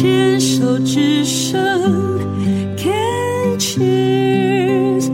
[0.00, 1.58] 牵手之声
[2.76, 5.10] ，Can cheers，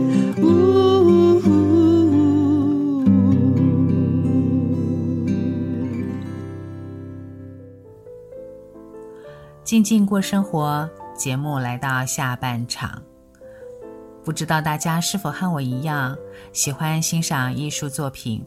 [9.63, 13.01] 静静过生活节目来到下半场，
[14.23, 16.15] 不知道大家是否和我一样
[16.53, 18.45] 喜欢欣赏艺术作品，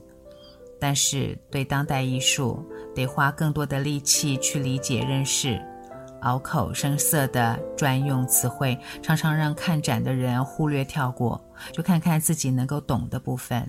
[0.79, 2.65] 但是对当代艺术
[2.95, 5.61] 得花更多的力气去理解认识，
[6.23, 11.41] 拗口生涩的专用词汇常常让看展的人忽略跳过，
[11.73, 13.69] 就看看自己能够懂的部分，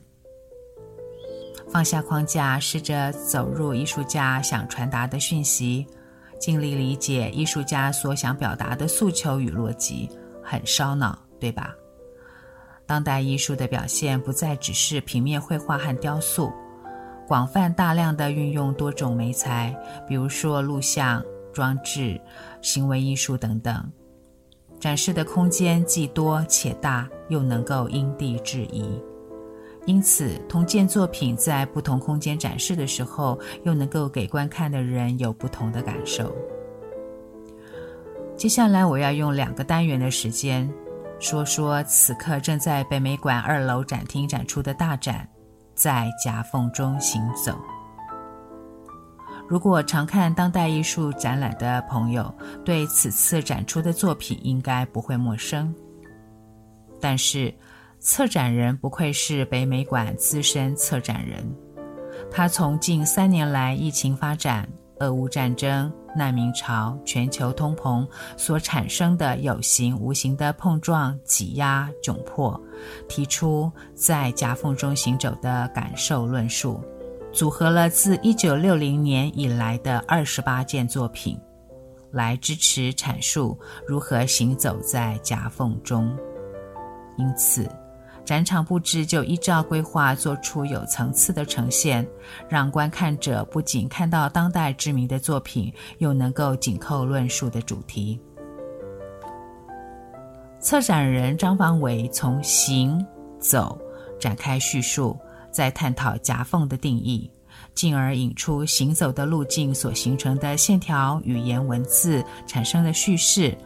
[1.72, 5.86] 放下框架，试着走入艺术家想传达的讯息。
[6.40, 10.10] 尽力理解艺术家所想表达的诉求与逻辑，
[10.42, 11.76] 很烧脑，对吧？
[12.86, 16.50] 当代艺术的表现不再只是平面绘画和雕塑，
[17.28, 19.76] 广泛大量的运用多种媒材，
[20.08, 21.22] 比如说录像、
[21.54, 22.20] 装置、
[22.62, 23.92] 行为艺术等等。
[24.80, 29.02] 展示的空间既多且大，又能够因地制宜。
[29.86, 36.34] 因此，同件作品在不同空间展示的时候，又能够给观看的人有不同的感受。
[38.38, 40.72] 接下来，我要用两个单元的时间，
[41.20, 45.28] 说说此刻正在北美馆二楼展厅展出的大展
[45.76, 47.52] 《在夹缝中行走》。
[49.50, 52.32] 如果常看当代艺术展览的朋友，
[52.64, 55.74] 对此次展出的作品应该不会陌生，
[57.02, 57.52] 但是，
[58.00, 61.44] 策展人不愧是北美馆资深策展人，
[62.30, 64.70] 他从近三年来疫情发展、
[65.00, 68.08] 俄乌战争、难民潮、全球通膨
[68.38, 72.62] 所产生的有形无形的碰撞、挤压、窘迫，
[73.08, 76.80] 提出在夹缝中行走的感受论述，
[77.32, 81.40] 组合了自一九六零年以来的二十八件作品，
[82.12, 83.58] 来支持阐述
[83.88, 86.16] 如何行走在夹缝中。
[87.18, 87.70] 因此，
[88.26, 92.06] 展场布置就依照规划做出有层次的呈现，
[92.50, 98.20] 让观看者不仅看到当代知名的作品，又能够紧扣论述的主题。
[100.60, 103.06] 策展人张方伟从行
[103.40, 103.80] 走
[104.20, 105.18] 展开叙述，
[105.52, 107.30] 再探讨夹缝的定义，
[107.74, 113.58] 进而引出行走的路径所形成的线条、语言、文字产生的叙事。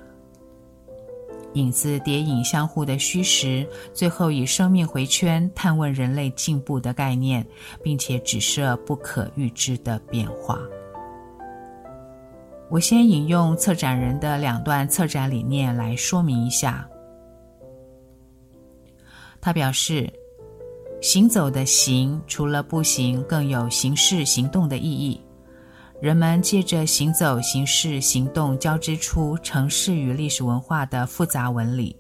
[1.54, 7.46] 影子叠影相互的虚实，最后以生命回圈探问人类进步的概念，
[7.84, 10.60] 并且指涉不可预知的变化。
[12.72, 16.90] 我先引用策展人的两段策展理念来说明一下。
[19.40, 20.12] 他表示，
[21.04, 25.20] 行走的行除了步行，更有行事行动的意义。
[26.00, 31.94] 人们借着行走、行事、行动交织出城市与历史文化的复杂纹理。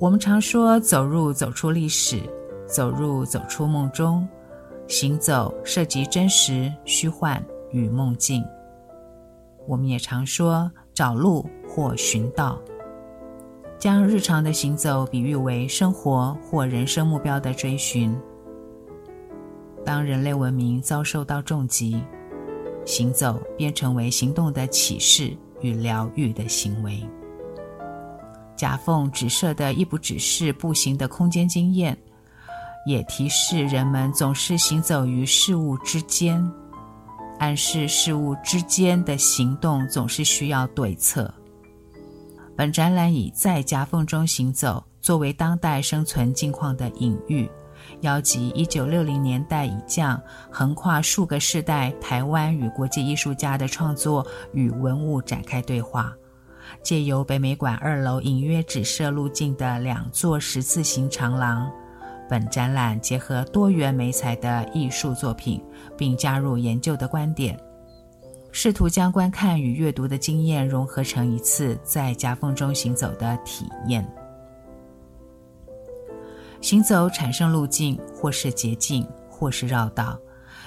[0.00, 2.20] 我们常说“走入走出历史，
[2.66, 4.26] 走入走出梦中”。
[4.88, 7.40] 行走涉及真实、虚幻
[7.70, 8.44] 与梦境。
[9.68, 12.60] 我们也常说“找路”或“寻道”，
[13.78, 18.16] 将日常的行走比喻为生活或人生目标的追寻。
[19.84, 22.02] 当人类文明遭受到重击，
[22.86, 27.02] 行走便成为行动的启示与疗愈的行为。
[28.56, 31.96] 夹缝指射的亦不只是步行的空间经验，
[32.86, 36.42] 也提示人们总是行走于事物之间，
[37.38, 41.32] 暗示事物之间的行动总是需要对策。
[42.56, 47.50] 本展览以在夹缝中行走作为当代生存境况的隐喻。
[48.00, 50.20] 邀集一九六零年代以降，
[50.50, 56.14] 横跨数个世代，台湾与国际艺术家的创作与文物展开对话，
[56.82, 61.70] 借由北美馆二楼隐约指涉路径的两座十字形长廊，
[62.28, 65.62] 本展览结合多元媒材的艺术作品，
[65.98, 67.58] 并加入研究的观点，
[68.56, 74.08] 试图将观看与阅读的经验融合成一次在夹缝中行走的体验。
[76.60, 80.16] 行走产生路径，或是捷径，或是绕道。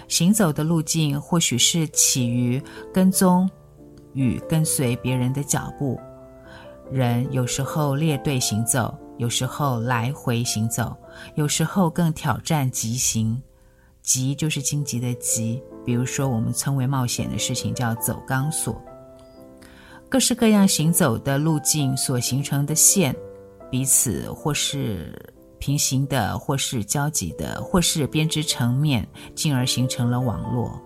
[0.09, 2.61] 行走的路径或许是起于
[2.93, 3.49] 跟踪
[4.11, 5.97] 与跟随别人的脚步。
[6.91, 10.93] 人有时候列队行走，有时候来回行走，
[11.35, 13.41] 有时候更挑战急行。
[14.07, 18.81] 急就是荆棘的棘，比如说我们称为冒险的事情叫走钢索。
[20.07, 23.13] 各式各样行走的路径所形成的线，
[23.69, 25.13] 彼此或是。
[25.59, 30.79] 平行的，或是交集的，或是编织成面，进而形成了网络。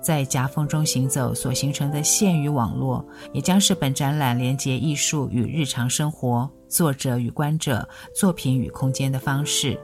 [0.00, 9.78] 在夹缝中行走所形成的线与网络，也将是本展览连接艺术与日常生活、作者与观者、作品与空间的方式，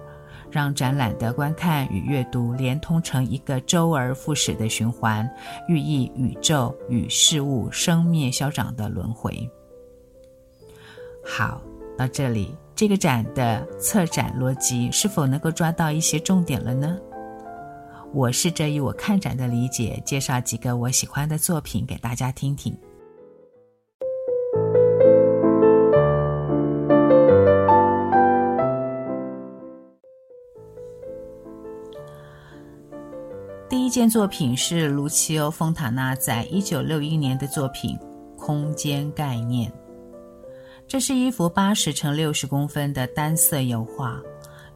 [0.50, 5.28] 让展览的观看与阅读连通成一个周而复始的循环，
[5.68, 9.48] 寓意宇宙与事物生灭消长的轮回。
[11.24, 11.60] 好，
[11.98, 16.98] 到这里，这个展的策展逻辑是否能够抓到一些重点了呢？
[18.14, 22.76] 我试着以我看展的理解，介绍几个我喜欢的作品给大家听听。
[33.86, 37.96] 一件作品是卢奇欧·丰塔纳在一九六一年的作品
[38.36, 39.70] 《空间概念》。
[40.88, 44.20] 这是一幅八十乘六十公分的单色油画。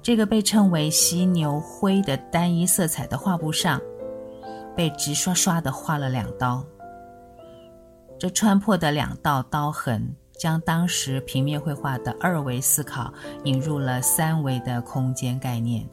[0.00, 3.80] 这个被称为犀牛灰的单一色彩的画布上，
[4.76, 6.64] 被直刷刷地画了两刀。
[8.16, 15.84] 这穿破的两道刀痕，将当时平面绘画的二维思考引入了三维的空间概念。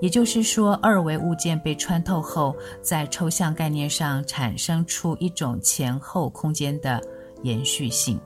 [0.00, 7.00] 也就是说，二维物件被穿透后，在抽象概念上产生出一种前后空间的
[7.42, 8.20] 延续性。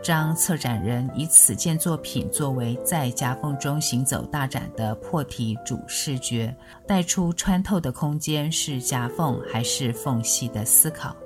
[0.00, 6.54] 张策展人以此件作品作为在夹缝中行走大展的破题主视觉，
[6.86, 11.16] 带出穿透的空间是夹缝还是缝隙的思考。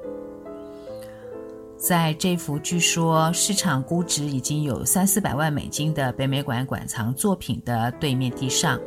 [1.77, 8.81] 在这幅据说市场估值已经有三四百万美金的北美馆馆藏作品的对面地上，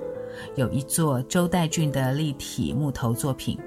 [0.55, 3.59] 有一座周代俊的立体木头作品，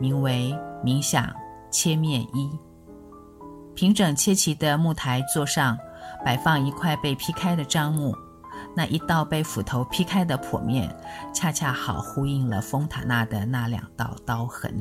[0.00, 0.54] 名为
[0.84, 1.32] 《冥想
[1.70, 2.46] 切面一》。
[3.74, 5.76] 平整切齐的木台座上，
[6.24, 8.16] 摆放一块被劈开的樟木，
[8.76, 10.94] 那一道被斧头劈开的剖面，
[11.34, 14.80] 恰恰好呼应了丰塔纳的那两道刀痕。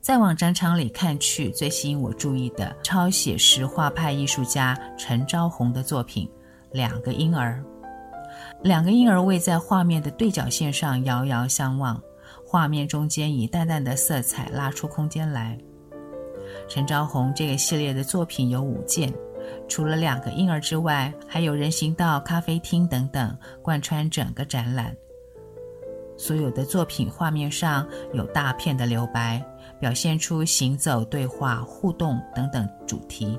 [0.00, 6.26] 再往展场里看去，最吸引我注意的，超写实画派艺术家陈昭宏的作品
[6.72, 7.62] 《两个婴儿》。
[8.64, 12.02] 两个婴儿位在画面的对角线上遥遥相望，
[12.46, 15.58] 画面中间以淡淡的色彩拉出空间来。
[16.66, 19.12] 陈昭宏这个系列的作品有五件，
[19.68, 24.96] 除了两个婴儿之外，还有人行道、咖啡厅等等，贯穿整个展览。
[26.16, 29.44] 所有的作品画面上有大片的留白，
[29.78, 33.38] 表现出行走、对话、互动等等主题，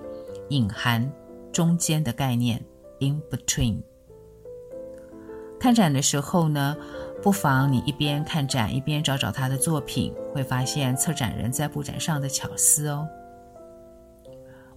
[0.50, 1.12] 隐含
[1.51, 2.63] 中间的概念
[3.00, 3.81] （in between）。
[5.65, 6.77] 看展的时候呢，
[7.23, 13.07] 不妨你一边看展一边找找他的作品，会发现策展人在布展上的巧思哦。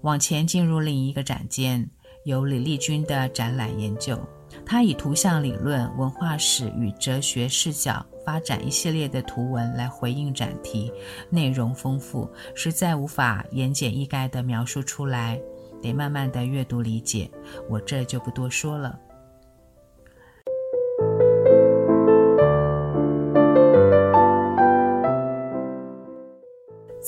[0.00, 1.87] 往前进入另一个展间，
[2.25, 4.19] 有李立军的展览研究。
[4.64, 10.90] 他以图像理论、文化史与哲学视角发展一系列的图文来回应展题，
[11.29, 15.38] 内容丰富，实在无法言简意赅地描述出来，
[15.82, 17.31] 得慢慢的阅读理解。
[17.69, 18.99] 我这就不多说了。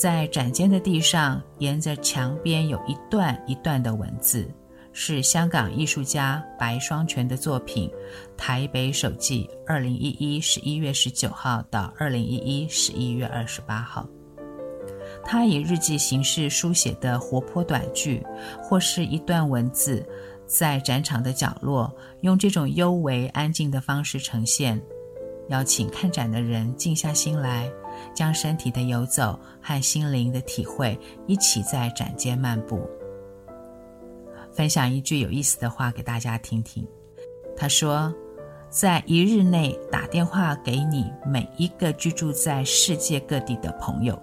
[0.01, 4.51] 在展间的地上，沿着墙边有一段一段的文字，
[4.91, 7.87] 是香港艺术家白双全的作品
[8.35, 14.09] 《台北手记》，二零一一十一月十九号到二零一一十一月二十八号。
[15.23, 18.25] 他以日记形式书写的活泼短句，
[18.59, 20.03] 或是一段文字，
[20.47, 24.81] 在展场的角落，用这种幽微安静的方式呈现，
[25.49, 27.71] 邀请看展的人静下心来。
[28.13, 32.89] 将身体的游走和心灵的体会一起在展间漫步。
[34.51, 36.85] 分享一句有意思的话给大家听听。
[37.55, 38.13] 他说
[38.69, 44.21] ：“在一日内打电话给你每一个居住在世界各地的朋友，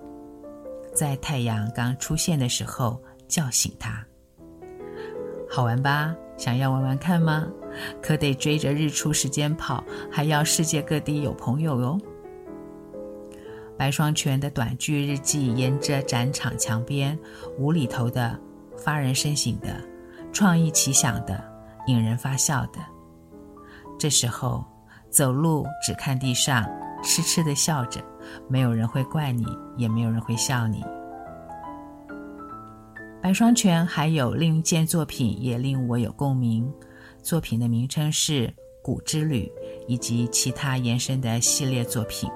[0.95, 4.05] 在太阳刚出现的时候叫醒他。
[5.49, 6.15] 好玩吧？
[6.37, 7.49] 想要玩玩看吗？
[8.03, 11.99] 可得追着日出时间跑，还要世界各地有朋友哟。”
[13.79, 17.17] 白双全的短剧日记沿着展场墙边，
[17.57, 18.37] 无厘头的、
[18.77, 19.81] 发人深省的、
[20.33, 21.41] 创意奇想的、
[21.87, 22.81] 引人发笑的。
[23.97, 24.65] 这时候
[25.09, 26.69] 走路只看地上，
[27.05, 28.03] 痴痴的笑着，
[28.49, 30.85] 没有人会怪你，也没有人会笑你。
[33.23, 36.69] 白双全还有另一件作品也令我有共鸣，
[37.23, 38.47] 作品的名称是
[38.83, 39.45] 《古之旅》，
[39.87, 42.29] 以及其他延伸的系列作品。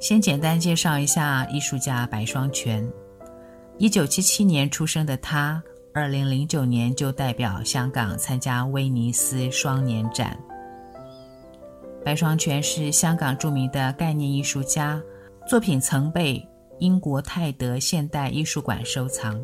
[0.00, 2.90] 先简单介绍一下艺术家白双全。
[3.76, 10.34] 一九七七年出生的他，二零零九年就代表香港参加威尼斯双年展。
[12.02, 14.98] 白双全是香港著名的概念艺术家，
[15.46, 16.42] 作品曾被
[16.78, 19.38] 英国泰德现代艺术馆收藏。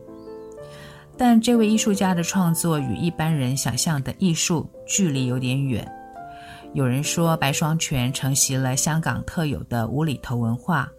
[1.18, 5.86] 但这位艺术家的创作与一般人想象的艺术距离有点远。
[6.74, 10.90] 有人说白双全承袭了香港特有的无厘头文化，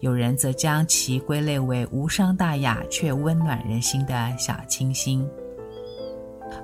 [0.00, 5.28] 有人则将其归类为无伤大雅却温暖人心的小清新。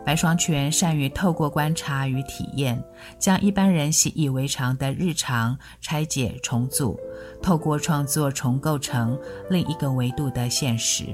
[0.05, 2.83] 白双全善于透过观察与体验，
[3.19, 6.99] 将一般人习以为常的日常拆解重组，
[7.43, 9.19] 透过创作重构成
[9.51, 11.05] 另一个维度的现实。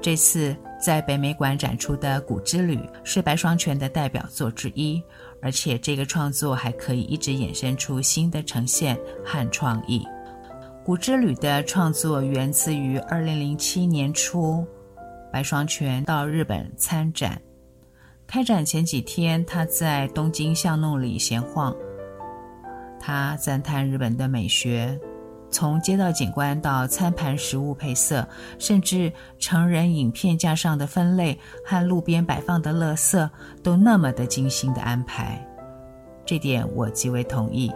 [0.00, 5.02] 这次在北美馆展出的《古之旅》是白双全的代表作之一，
[5.40, 10.00] 而且这个创作还可以一直衍生出新的呈现和创意。
[10.84, 14.66] 《古之旅》的创作源自于二零零七年初。
[15.30, 17.38] 白双全到日本参展，
[18.26, 21.76] 开展前几天，他在东京巷弄里闲晃。
[22.98, 24.98] 他赞叹日本的美学，
[25.50, 28.26] 从街道景观到餐盘食物配色，
[28.58, 33.28] 甚至成人影片架上的分类和路边摆放的垃圾，
[33.62, 35.44] 都那么的精心的安排。
[36.24, 37.72] 这点我极为同意。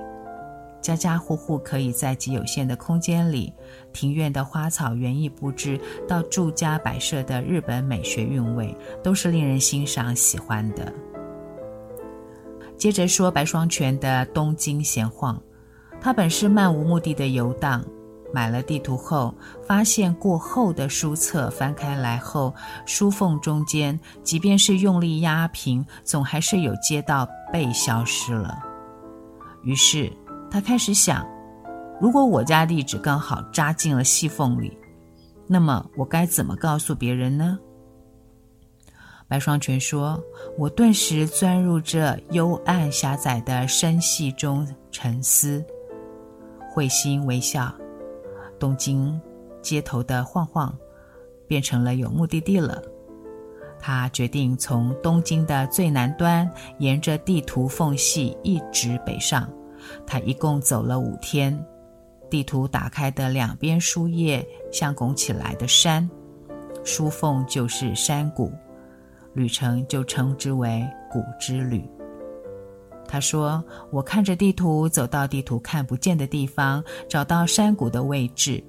[0.83, 3.53] 家家户户可以在极有限的空间里，
[3.93, 10.93] 庭院的花草园艺布置到住家摆设的日本美学韵味，都是令人欣赏喜欢的。
[12.77, 15.41] 接着说白双全的东京闲晃，
[16.03, 17.85] 他本是漫无目的的游荡，
[18.33, 19.33] 买了地图后，
[19.65, 22.53] 发现过厚的书册翻开来后，
[22.85, 28.63] 书缝中间，即便是用力压平，总还是有街道被消失了。
[29.63, 30.13] 于是。
[30.51, 31.27] 他开始想，
[31.99, 34.77] 如果我家地址刚好扎进了细缝里，
[35.47, 37.59] 那么我该怎么告诉别人呢？
[39.27, 40.23] 白双全说
[40.59, 45.65] ：“我顿时钻入这幽暗狭窄的深隙中沉思，
[46.73, 47.71] 会心微笑。
[48.59, 49.21] 东京
[49.61, 50.75] 街头的晃晃
[51.47, 52.83] 变成了有目的地了。
[53.79, 59.49] 他决定从东京的最南端，沿着地图缝隙一直北上。”
[60.07, 61.53] 他一共走了五天，
[62.31, 66.09] 地图打开的两边书页像拱起来的山，
[66.85, 68.53] 书缝就是山谷，
[69.35, 71.85] 旅程就称之为“谷之旅”。
[73.13, 78.65] 他说：“我看着地图走到地图看不见的地方，找到山谷的位置，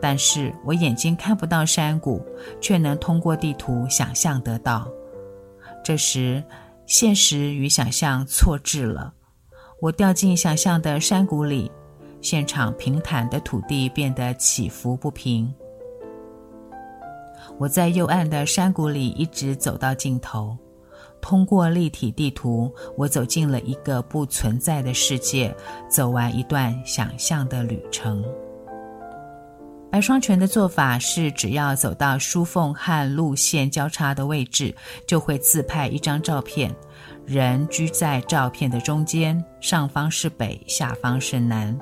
[0.00, 2.24] 但是我眼睛看不到山谷，
[2.60, 4.88] 却能通过地图想象得到。
[5.82, 6.40] 这时，
[6.86, 9.12] 现实与想象错置了。”
[9.82, 11.68] 我掉进想象的山谷里，
[12.20, 15.52] 现场平坦的土地变得起伏不平。
[17.58, 20.56] 我在幽暗的山谷里一直走到尽头，
[21.28, 25.52] 通过立体地图，我走进了一个不存在的世界，
[25.90, 28.24] 走完一段想象的旅程。
[29.90, 34.72] 白双全的做法是，只要走到书缝和路线交叉的位置，
[35.04, 36.72] 就会自拍一张照片。
[37.24, 41.76] 人居在照片的中间，上方是北，下方是南。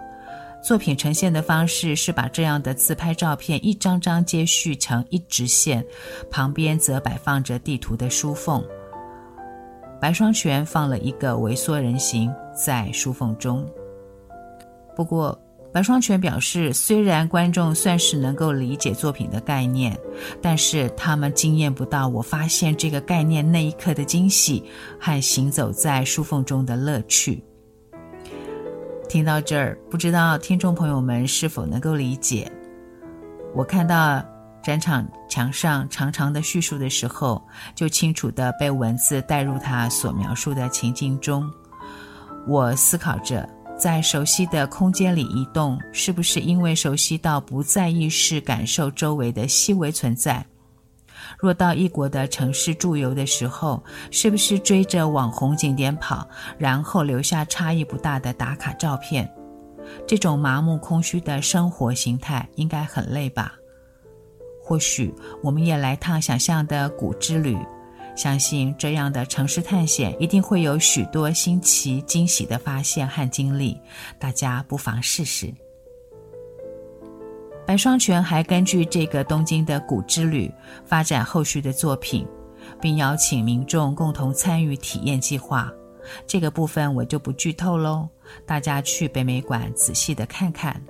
[0.66, 5.84] 作品呈现的方式是把这样的自拍照片一张张接续成一直线，
[6.30, 8.64] 旁边则摆放着地图的书缝。
[10.00, 13.66] 白双全放了一个微缩人形在书缝中。
[14.94, 15.36] 不过，
[15.72, 19.98] 白双全表示，虽然观众算是能够理解作品的概念，
[20.40, 24.62] 但是他们惊艳不到我发现这个概念那一刻的惊喜
[25.00, 27.42] 和行走在书缝中的乐趣。
[29.08, 32.50] 听到这儿，不知道听众朋友们是否能够理解？
[33.52, 34.24] 我看到
[34.64, 37.40] 展场墙上长长的叙述的时候，
[37.74, 41.48] 就清楚地被文字带入他所描述的情境中。
[42.46, 43.48] 我思考着。
[43.76, 50.46] 在熟悉的空间里移动，是不是因为熟悉到不再意识感受周围的细微存在？
[51.40, 56.24] 若到异国的城市驻游的时候，是不是追着网红景点跑，
[56.56, 59.28] 然后留下差异不大的打卡照片？
[60.06, 63.54] 这种麻木空虚的生活形态应该很累吧？
[64.64, 67.56] 或许我们也来趟想象的古之旅。
[68.16, 73.76] 相信这样的城市探险一定会有许多新奇惊喜的发现和经历，
[74.20, 75.52] 大家不妨试试。
[77.66, 80.52] 白双全还根据这个东京的古之旅
[80.84, 82.24] 发展后续的作品，
[82.80, 85.72] 并邀请民众共同参与体验计划。
[86.26, 88.08] 这个部分我就不剧透喽，
[88.46, 90.80] 大家去北美馆仔细的看看。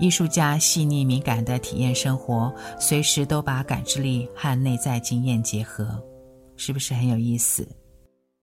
[0.00, 6.02] 艺术家细腻敏感的体验生活，随时都把感知力和内在经验结合，
[6.56, 7.68] 是不是很有意思？